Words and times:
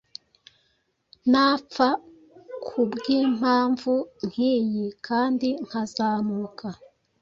napfa 1.31 1.87
kubwimpamvu 2.65 3.93
nkiyi, 4.27 4.85
Kandi 5.07 5.47
nkazamuka, 5.65 6.67